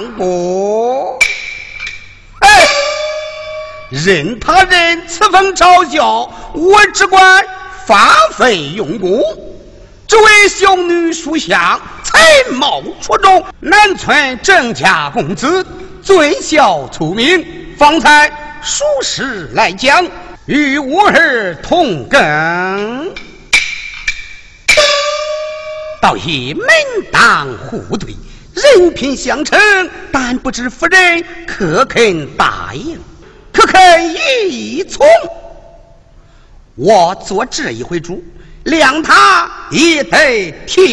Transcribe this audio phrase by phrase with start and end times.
[0.00, 1.18] 相公。
[2.40, 2.48] 哎，
[3.90, 7.44] 任他人此风嘲笑，我只管
[7.86, 9.22] 发奋用功。
[10.06, 12.18] 这位小女书香，才
[12.52, 15.66] 貌出众，南村郑家公子，
[16.02, 20.06] 最孝聪明，方才属实来讲，
[20.46, 23.14] 与我儿同根，
[26.00, 26.66] 倒也门
[27.12, 28.16] 当户对，
[28.76, 29.58] 人品相称，
[30.12, 32.98] 但不知夫人可肯答应，
[33.52, 35.06] 可肯依从？
[36.74, 38.22] 我做这一回主。
[38.64, 40.84] 谅他也得听。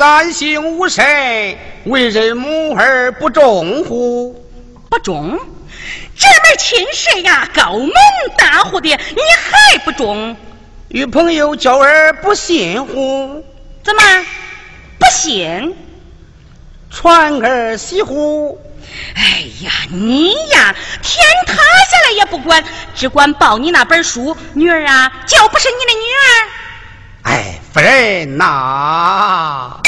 [0.00, 1.04] 三省吾身，
[1.84, 4.32] 为人母而不忠乎？
[4.88, 5.38] 不忠？
[6.16, 7.90] 这门亲事呀，高门
[8.38, 10.34] 大户的，你还不忠？
[10.88, 13.44] 与朋友交而不信乎？
[13.84, 14.02] 怎么
[14.98, 15.76] 不信？
[16.90, 18.58] 传儿媳妇？
[19.14, 24.34] 哎呀，你呀，天塌下来也不管，只管抱你那本书。
[24.54, 26.48] 女儿啊，就不是你的女儿。
[27.22, 29.78] 哎，夫人呐，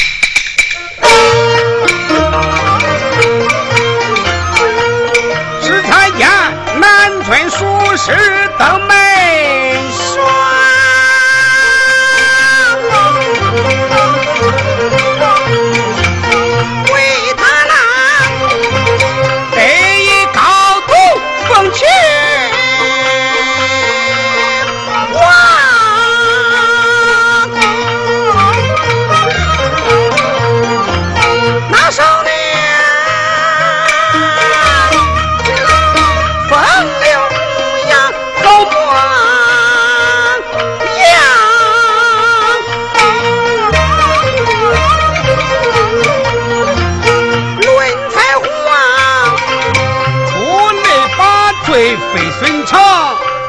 [7.25, 7.65] 村书
[7.97, 8.10] 师
[8.59, 9.01] 登门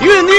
[0.03, 0.32] 月亮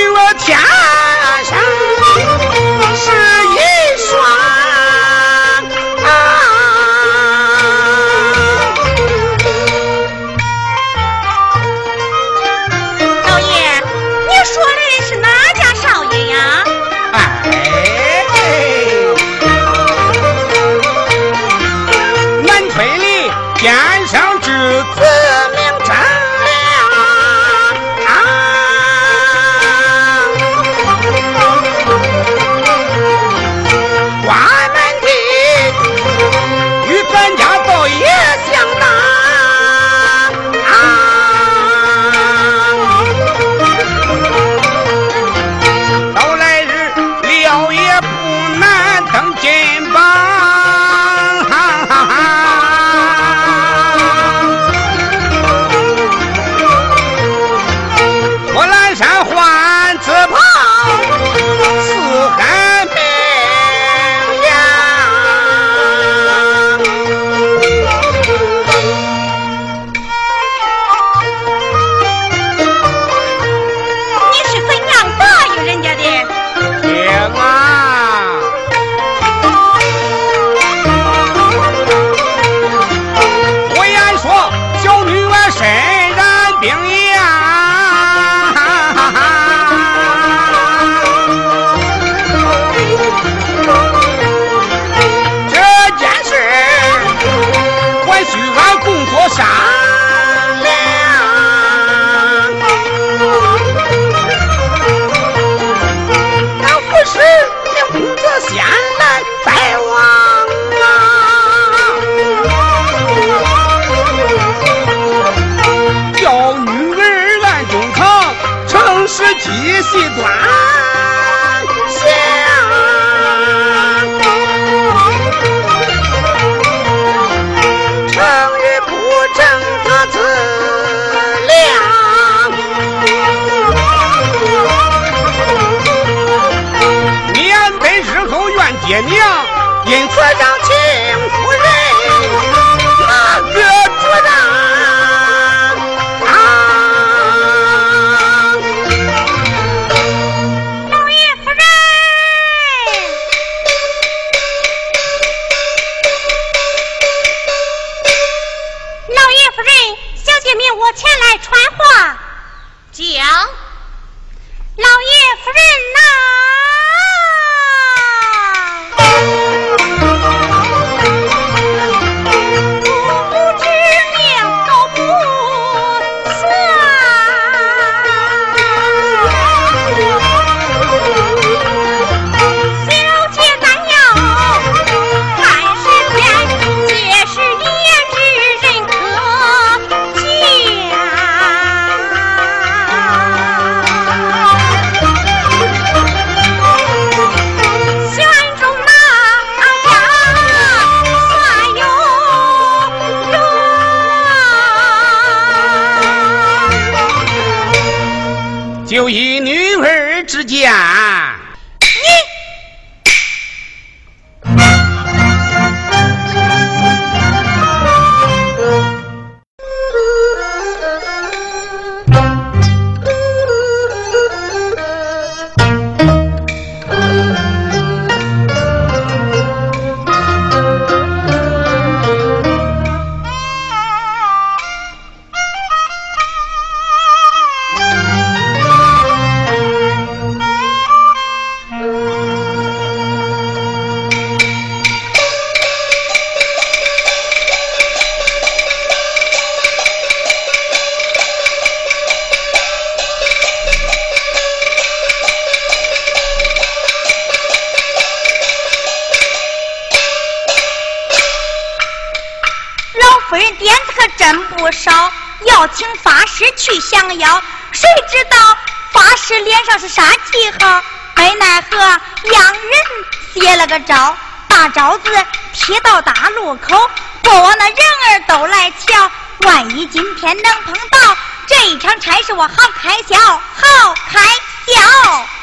[275.53, 276.91] 贴到大路口
[277.23, 281.17] 过往的人儿都来瞧万一今天能碰到
[281.47, 284.21] 这一场差事我好开销好开
[284.67, 285.34] 销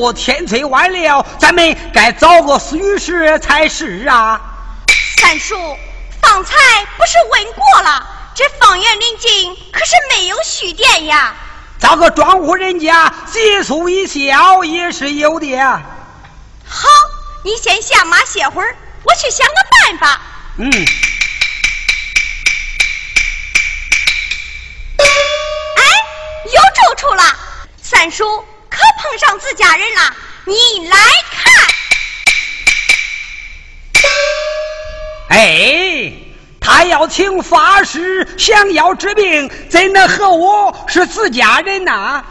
[0.00, 4.40] 我天催晚了咱们该找个女失才是啊。
[5.18, 5.54] 三叔
[6.22, 6.56] 方才
[6.96, 11.34] 不是问过了这方圆临近可是没有蓄电呀
[11.78, 15.82] 找个庄户人家急宿一笑也是有的呀。
[16.64, 16.88] 好
[17.44, 20.20] 你先下马歇会儿我去想个办法。
[20.56, 20.70] 嗯。
[30.44, 30.96] 你来
[31.30, 31.52] 看。
[35.30, 36.12] 哎，
[36.60, 42.24] 他要请法师，降妖治病，怎能和我是自家人呐？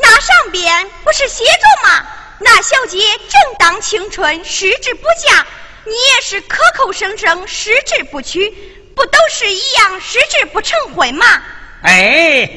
[0.00, 2.06] 那上边不是写着吗？
[2.40, 5.44] 那小姐正当青春，失志不嫁。
[5.84, 8.48] 你也是口口声声失志不娶，
[8.94, 11.42] 不都是一样失志不成婚吗？
[11.82, 12.48] 哎，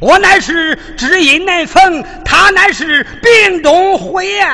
[0.00, 4.46] 我乃是知音难逢，他乃是病中胡言。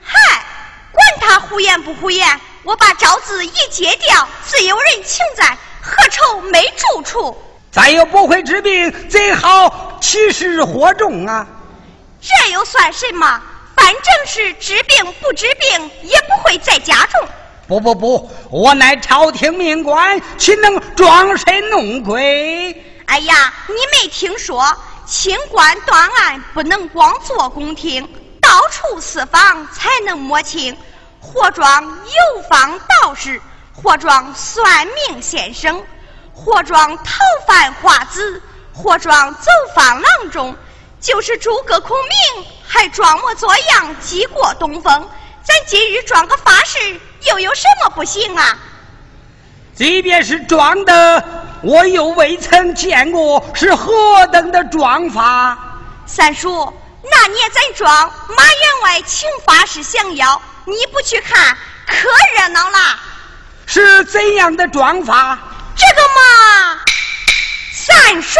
[0.00, 0.44] 嗨，
[0.92, 7.36] 管他胡言不胡言，我把招子一揭掉，自有人请在，何愁没住处？
[7.72, 11.44] 咱又不会治病，怎好起事祸众啊？
[12.20, 13.42] 这又算什么？
[13.74, 17.28] 反正是治病不治病，也不会再加重。
[17.66, 22.93] 不不不，我乃朝廷命官，岂能装神弄鬼？
[23.06, 28.02] 哎呀，你没听说，清官断案不能光坐宫廷，
[28.40, 30.76] 到处私访才能摸清。
[31.20, 33.40] 或装游方道士，
[33.72, 35.82] 或装算命先生，
[36.34, 38.42] 或装逃犯花子，
[38.74, 40.54] 或装走访郎中。
[41.00, 45.08] 就是诸葛孔明，还装模作样击过东风。
[45.42, 48.58] 咱今日装个法师，又有什么不行啊？
[49.74, 51.24] 即便是装的，
[51.62, 55.58] 我又未曾见过是何等的装法。
[56.06, 57.90] 三叔，那年咱装
[58.36, 62.78] 马员外请法师降妖，你不去看，可热闹了。
[63.66, 65.38] 是怎样的装法？
[65.76, 66.80] 这个嘛，
[67.72, 68.38] 三叔。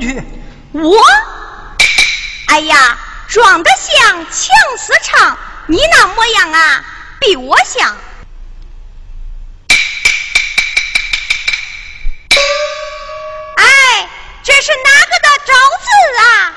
[0.00, 0.22] 去。
[0.72, 0.98] 我，
[2.46, 4.32] 哎呀，装得像强
[4.78, 6.84] 似唱，你那模样啊，
[7.20, 7.96] 比我像。
[13.56, 14.08] 哎，
[14.42, 15.86] 这是哪个的招字
[16.18, 16.52] 啊？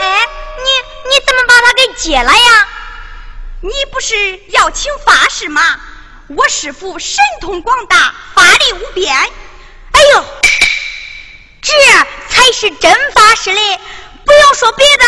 [0.00, 0.26] 哎，
[0.58, 2.68] 你你怎么把它给揭了呀？
[3.60, 5.80] 你不是要请法师吗？
[6.28, 9.16] 我师傅神通广大，法力无边。
[9.16, 10.24] 哎呦，
[11.62, 11.72] 这
[12.28, 13.80] 才是真法师嘞！
[14.24, 15.04] 不用说别的，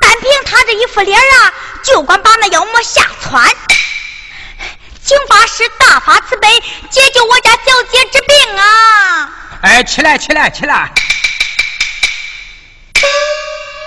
[0.00, 3.44] 单凭他这一副脸啊，就管把那妖魔吓窜。
[5.04, 6.48] 请法师大发慈悲，
[6.90, 9.30] 解救我家小姐之病啊！
[9.62, 10.90] 哎，起来，起来，起来！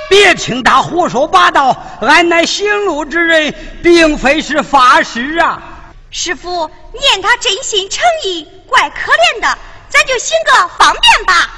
[0.10, 5.62] 别听他胡说八道，俺乃行路之人，并非是法师啊。
[6.12, 9.58] 师傅，念他真心诚意，怪可怜的，
[9.90, 11.50] 咱就行个方便吧。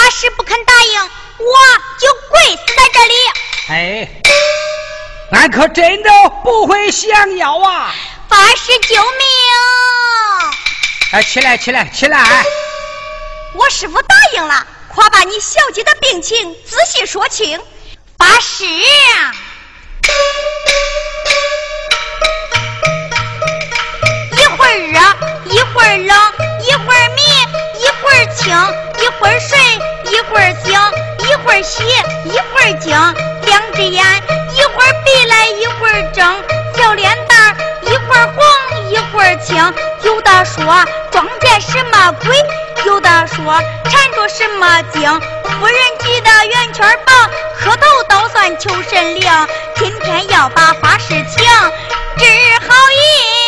[0.00, 1.58] 法师不肯答应，我
[1.98, 3.14] 就跪死在这里。
[3.68, 4.08] 哎，
[5.30, 6.10] 俺可真的
[6.42, 7.94] 不会降妖啊！
[8.26, 9.04] 法师救命！
[11.12, 12.18] 哎，起来，起来，起来！
[13.52, 17.60] 我师傅答应了，快把你小姐的病情仔细说清。
[18.16, 18.64] 发誓。
[24.32, 24.98] 一会儿热，
[25.52, 26.32] 一会儿冷，
[26.66, 27.08] 一会儿
[28.40, 28.56] 会儿清，
[28.98, 29.58] 一会儿睡，
[30.10, 30.72] 一会儿醒，
[31.18, 31.84] 一会儿洗，
[32.24, 32.90] 一会儿惊。
[33.44, 34.02] 两只眼，
[34.54, 36.42] 一会儿闭来，一会儿睁。
[36.74, 39.56] 小脸蛋，一会儿红，一会儿青。
[40.02, 40.64] 有的说
[41.10, 42.34] 撞见什么鬼，
[42.86, 43.60] 有的说
[43.90, 45.02] 缠着什么精。
[45.44, 49.30] 夫人急得圆圈绑，磕头倒算求神灵。
[49.76, 51.46] 今天要把发事请，
[52.16, 52.24] 只
[52.66, 53.39] 好一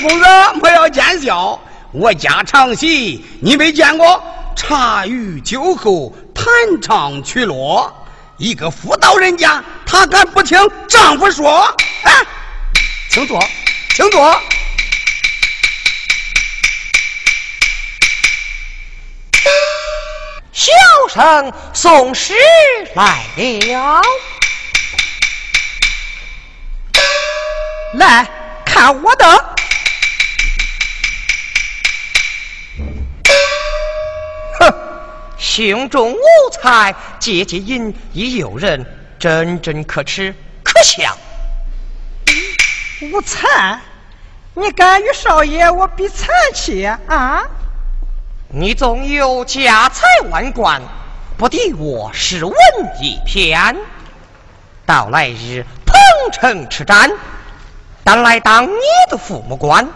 [0.00, 1.60] 公子莫要见笑
[1.92, 4.22] 我家唱戏，你没见过？
[4.54, 6.46] 茶余酒后弹
[6.80, 8.06] 唱曲落，
[8.38, 11.60] 一个妇道人家，她敢不听丈夫说？
[12.02, 12.10] 啊，
[13.10, 13.38] 请坐，
[13.94, 14.40] 请坐。
[20.52, 20.72] 小
[21.12, 22.34] 生送诗
[22.94, 24.02] 来了，
[27.94, 28.26] 来
[28.64, 29.55] 看我的。
[35.38, 38.86] 胸中无才，借借饮亦诱人，
[39.18, 41.16] 真真可耻可笑。
[43.12, 43.80] 无才，
[44.54, 47.44] 你敢与少爷我比才气啊？
[48.48, 50.80] 你纵有家财万贯，
[51.36, 52.54] 不敌我是文
[53.02, 53.76] 一篇。
[54.86, 57.10] 到来日彭城吃战，
[58.04, 59.88] 但来当你的父母官，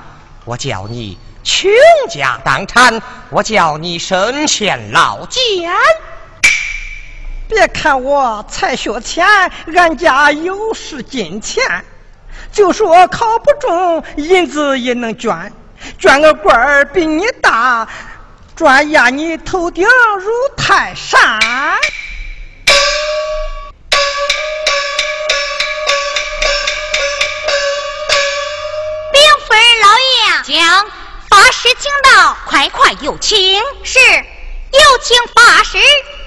[0.44, 1.16] 我叫你。
[1.42, 1.70] 倾
[2.09, 3.00] 家荡产，
[3.31, 5.72] 我叫你身陷牢监。
[7.48, 9.26] 别看我才学浅，
[9.74, 11.85] 俺家有是金钱。
[12.53, 15.53] 就说考不中，银子也能捐。
[15.98, 17.88] 捐个官儿比你大，
[18.55, 19.87] 专压你头顶
[20.18, 21.40] 如泰山。
[29.12, 30.99] 禀夫人老爷，将。
[31.50, 33.60] 法师，请到，快快有请。
[33.82, 33.98] 是，
[34.70, 35.78] 有请法师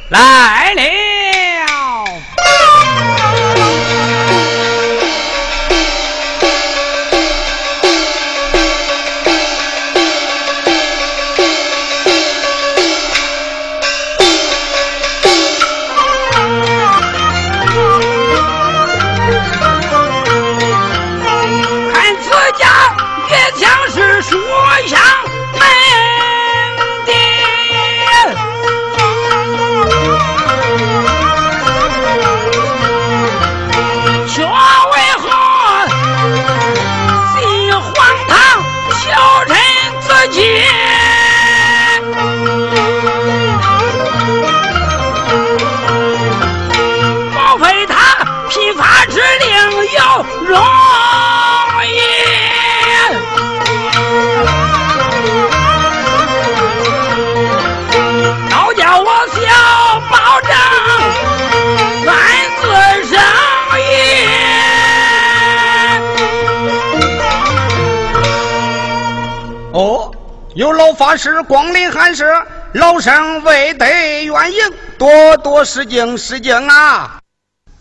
[0.09, 1.22] 来临。
[70.93, 72.25] 法师光临寒舍，
[72.73, 74.60] 老生未得远迎，
[74.97, 77.19] 多多失敬失敬啊！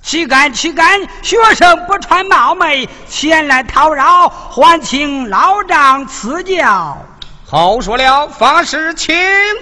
[0.02, 1.00] 岂敢岂敢！
[1.22, 6.98] 学生不穿冒昧前来讨扰，还请老丈赐教。
[7.46, 9.14] 好说了，法师请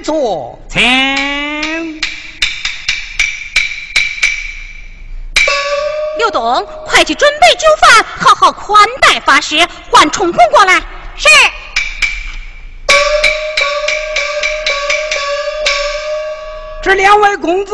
[0.03, 0.81] 坐，请。
[6.19, 9.57] 刘东，快去准备酒饭，好好款待法师。
[9.91, 10.75] 唤冲红过来。
[11.17, 11.29] 是。
[16.91, 17.73] 这两位公子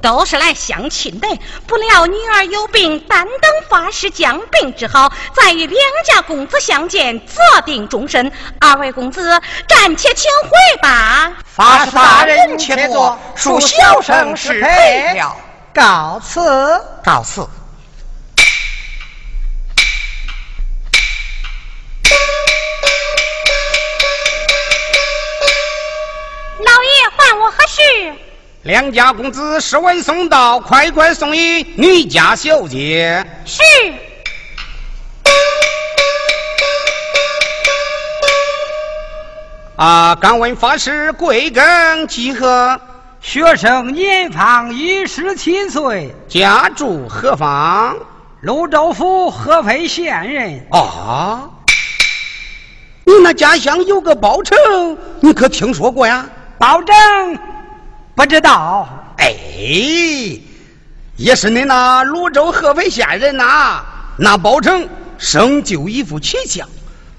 [0.00, 1.26] 都是来相亲的，
[1.66, 8.30] 不料女儿有病，单等法师将病治好，再与两家公子相见，择定终身。
[8.60, 11.32] 二位公子暂且请回吧。
[11.46, 15.34] 法师大人且坐，恕小生失陪了。
[15.74, 16.40] 告辞，
[17.02, 17.44] 告辞。
[27.76, 28.14] 我何事？
[28.62, 33.24] 两家公子试闻送到，快快送与女家小姐。
[33.44, 33.62] 是。
[39.76, 42.80] 啊，敢问法师贵庚几何？
[43.20, 47.96] 学生年方一十七岁，家住何方？
[48.40, 50.66] 泸州府合肥县人。
[50.70, 51.50] 啊，
[53.04, 54.56] 你那家乡有个包城，
[55.20, 56.24] 你可听说过呀？
[56.58, 56.94] 保证
[58.16, 59.36] 不知道，哎，
[61.16, 63.84] 也是你那泸州合肥县人呐。
[64.16, 66.66] 那包拯生就一副奇相，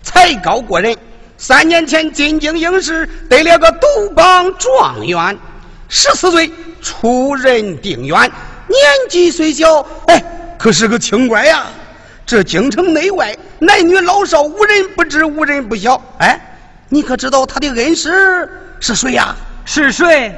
[0.02, 0.98] 才高过人。
[1.38, 5.38] 三年前进京应试，得了个独榜状元。
[5.88, 10.24] 十四岁出任定远，年纪虽小，哎，
[10.58, 11.68] 可是个清官呀。
[12.26, 16.02] 这京城内外，男女老少，无人不知，无人不晓。
[16.18, 16.58] 哎，
[16.90, 18.50] 你可知道他的恩师？
[18.80, 19.36] 是谁呀？
[19.64, 20.34] 是谁？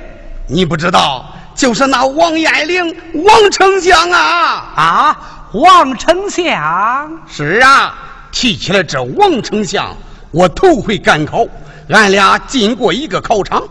[0.51, 4.73] 你不知道，就是那王彦玲，王丞相啊！
[4.75, 5.19] 啊，
[5.53, 7.21] 王丞相。
[7.31, 7.93] 是啊，
[8.31, 9.95] 提起来这王丞相，
[10.31, 11.45] 我头回赶考，
[11.89, 13.61] 俺俩进过一个考场，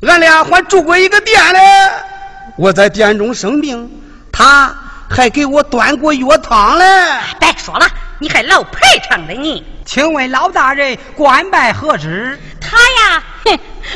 [0.00, 1.60] 俺俩还住过一个店嘞。
[2.56, 3.90] 我在店中生病，
[4.32, 4.74] 他
[5.10, 6.84] 还给我端过药汤嘞。
[7.38, 7.86] 别说了，
[8.18, 9.62] 你还老陪唱的你。
[9.84, 12.40] 请问老大人官拜何职？
[12.58, 13.35] 他呀，哼，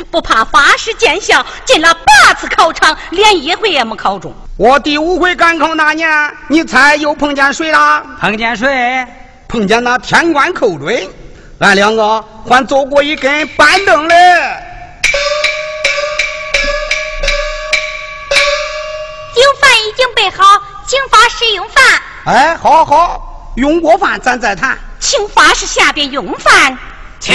[0.09, 4.33] 不怕法师见笑，进了八次考场，连一回也没考中。
[4.57, 6.09] 我第五回赶考那年，
[6.47, 8.03] 你猜又碰见谁了？
[8.19, 9.05] 碰见谁？
[9.47, 11.09] 碰见那天官寇准，
[11.59, 14.15] 俺两个还坐过一根板凳嘞。
[19.35, 21.83] 酒饭已经备好，请法师用饭。
[22.25, 24.77] 哎，好好，用过饭咱再谈。
[24.99, 26.77] 请法师下边用饭，
[27.19, 27.33] 请。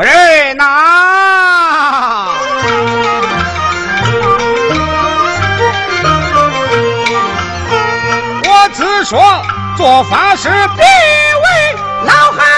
[0.00, 0.64] 夫人呐，
[8.48, 9.20] 我只说
[9.76, 12.49] 做法事别为老汉。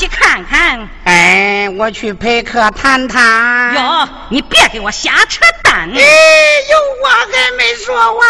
[0.00, 0.88] 去看看。
[1.04, 3.74] 哎，我去陪客谈谈。
[3.74, 5.90] 哟，你别给我瞎扯淡！
[5.94, 6.00] 哎，
[6.70, 8.26] 有话还没说完。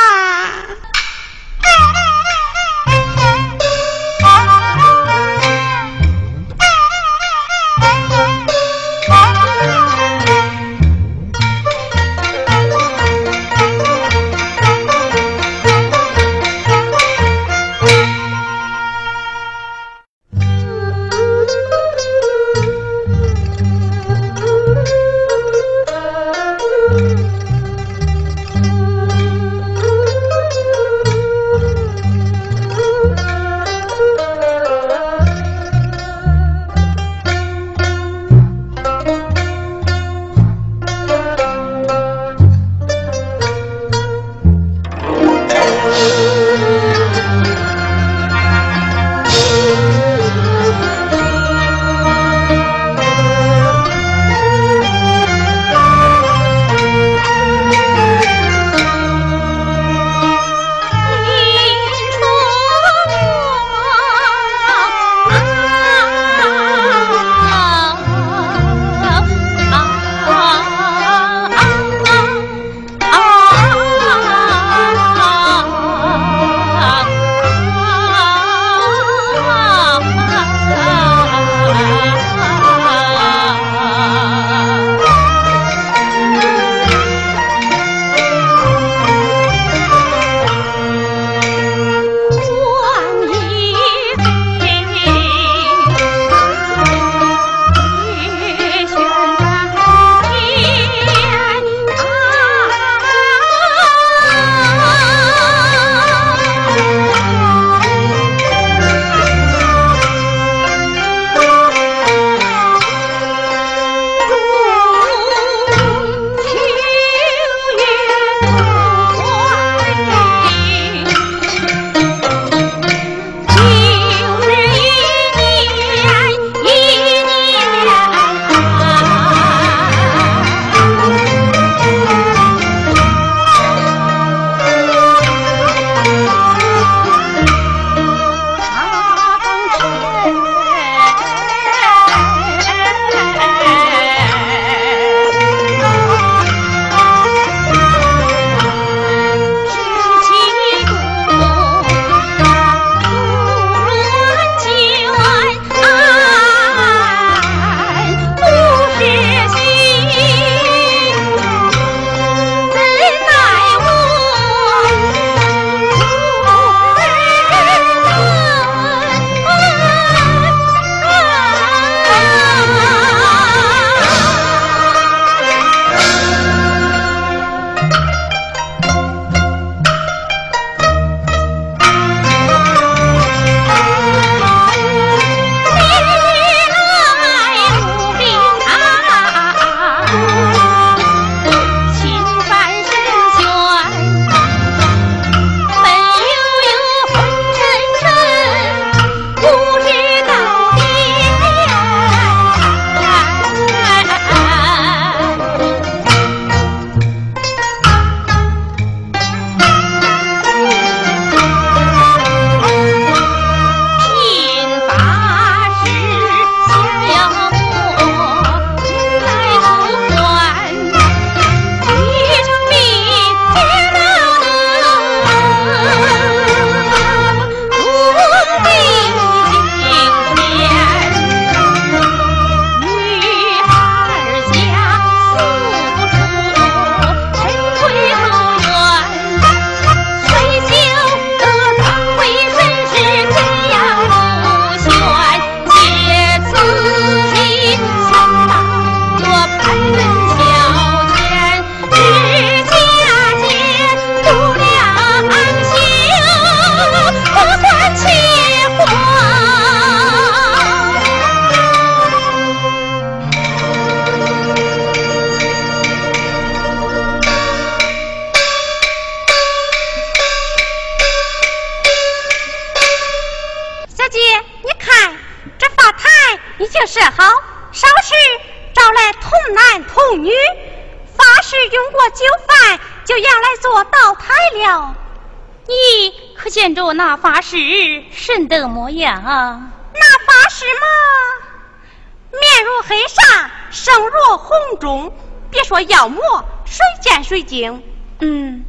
[295.51, 296.21] 别说妖魔，
[296.65, 297.83] 谁见谁惊。
[298.21, 298.65] 嗯，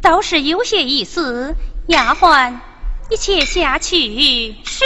[0.00, 1.54] 倒是有些意思。
[1.88, 2.54] 丫鬟，
[3.10, 4.54] 你且下去。
[4.64, 4.84] 是。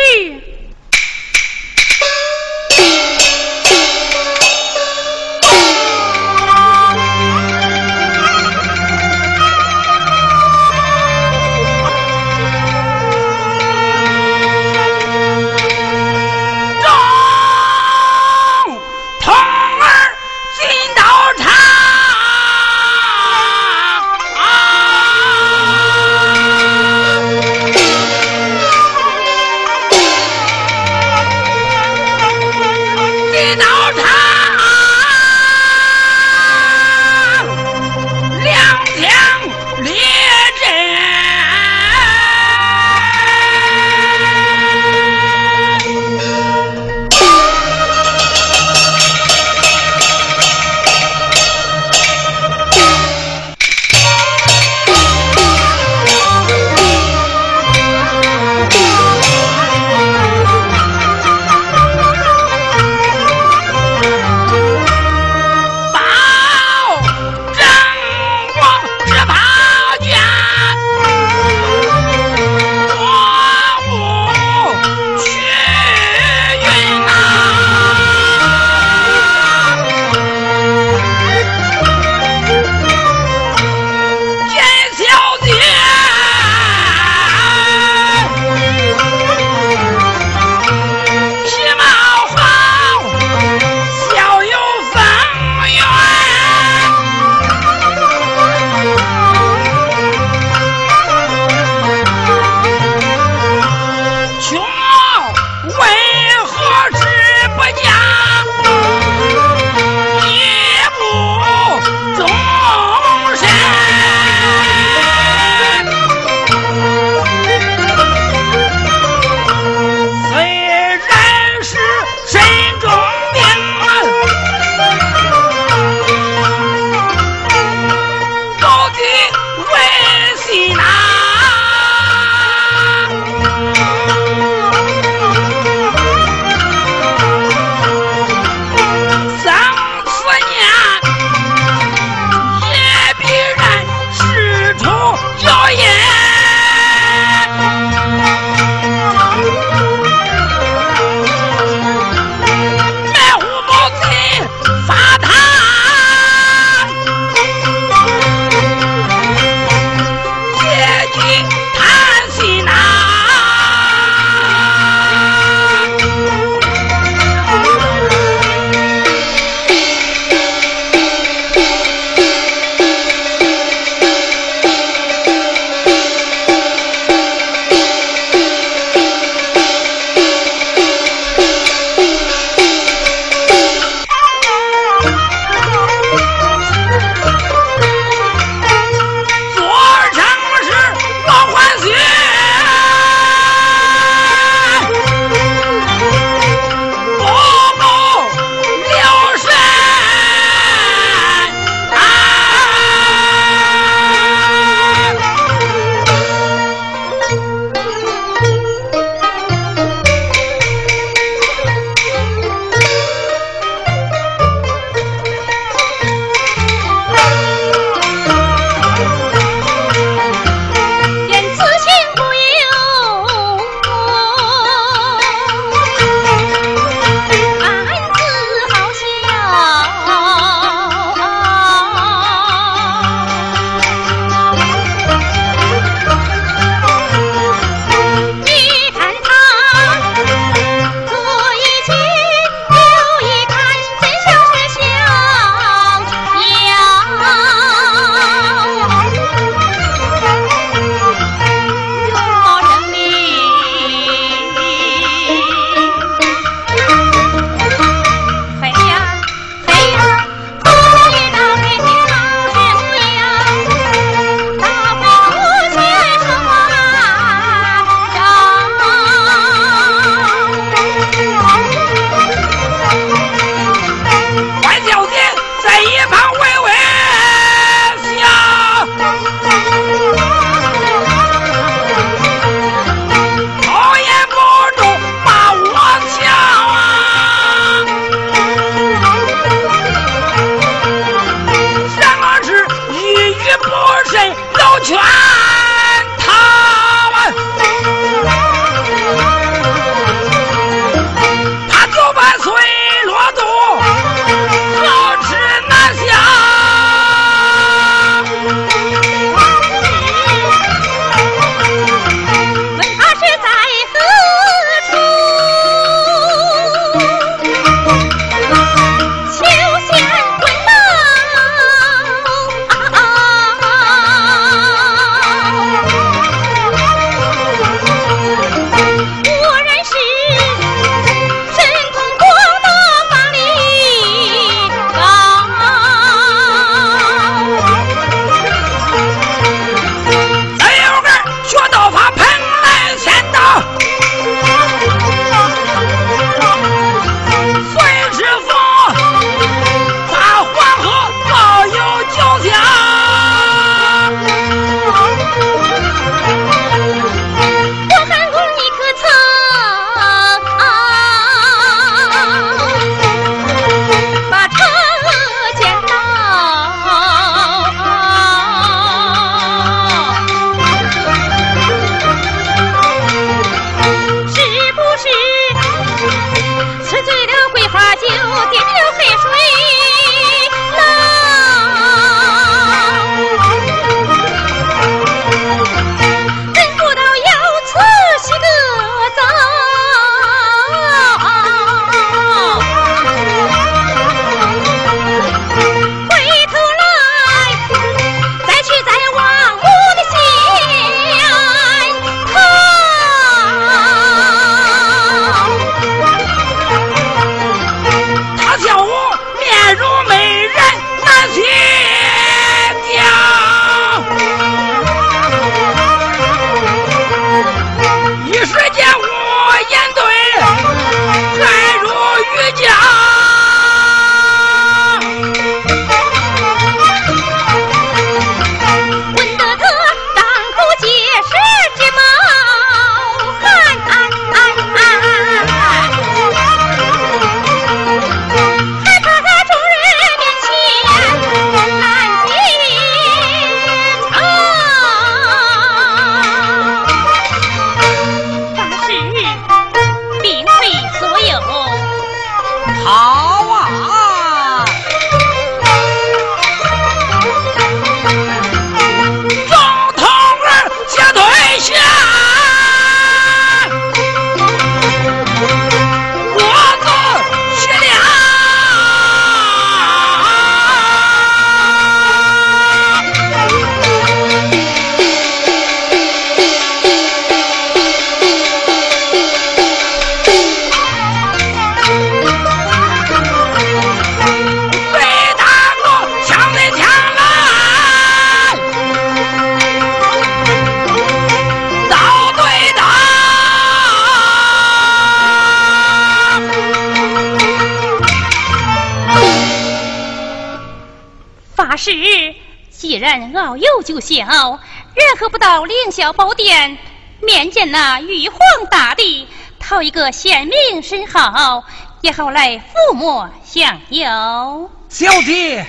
[503.86, 504.58] 就小，
[504.96, 506.76] 任何不到凌霄宝殿
[507.22, 509.28] 面见那玉皇大帝，
[509.60, 511.62] 讨一个贤名身号，
[512.00, 514.70] 也好来抚摸享有。
[514.88, 515.62] 小弟，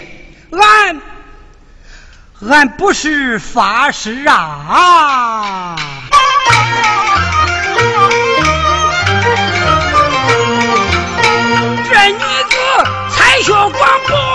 [0.51, 0.99] 俺
[2.49, 5.75] 俺不是法师啊！
[11.87, 12.57] 这女子
[13.11, 13.71] 才学广
[14.07, 14.26] 播。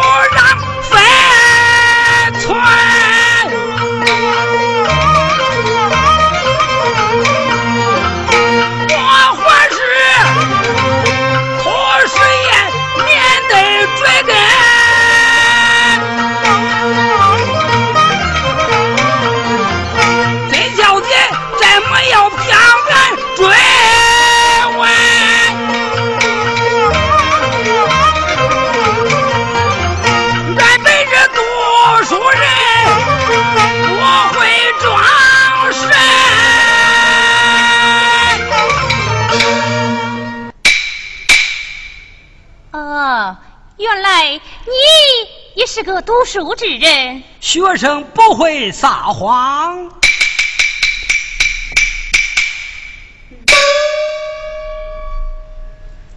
[45.83, 49.91] 是个读书之人，学生不会撒谎。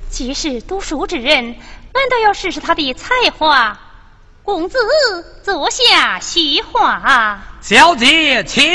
[0.07, 1.55] 既是读书之人，
[1.95, 3.75] 难道要试试他的才华？
[4.43, 4.77] 公子，
[5.43, 7.41] 坐下叙话。
[7.59, 8.71] 小姐，请。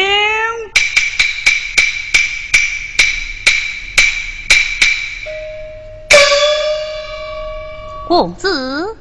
[8.08, 8.98] 公子，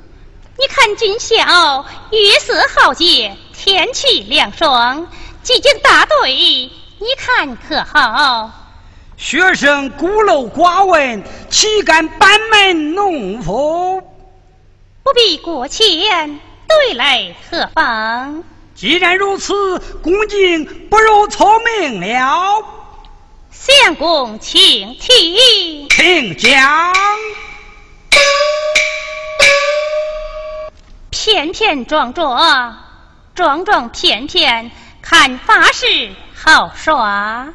[0.60, 5.08] 你看今宵月色好洁，天气凉爽，
[5.42, 8.52] 几经大队，你看可好？
[9.16, 14.02] 学生孤陋寡闻，岂敢班门弄斧？
[15.02, 18.44] 不必过谦，对来何妨？
[18.76, 22.62] 既然如此，恭敬不如从命了。
[23.50, 26.94] 相公，请听，请讲。
[31.10, 32.78] 片片桩桩，
[33.34, 37.50] 桩桩片片，看法式好耍。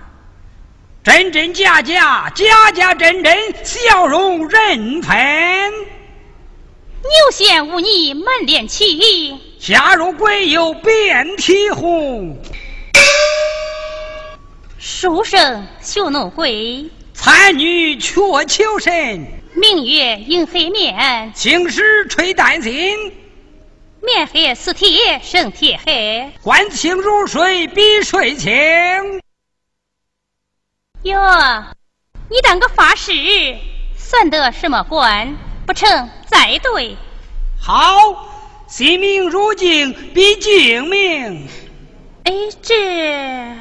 [1.05, 5.17] 真真假假，假假真真，笑容人分。
[7.03, 12.43] 牛贤无你满脸青，下如鬼有遍体红。
[14.79, 19.27] 书生学弄鬼，才女却求神。
[19.55, 23.13] 明月映黑面，青石吹丹心。
[24.05, 28.53] 面黑似铁胜铁黑，官清如水比水清。
[31.03, 31.21] 哟，
[32.31, 33.13] 你当个法师，
[33.97, 35.37] 算得什么官？
[35.67, 36.97] 不成，再对。
[37.61, 38.29] 好，
[38.69, 41.49] 惜命如镜比镜明。
[42.25, 43.57] 哎，这。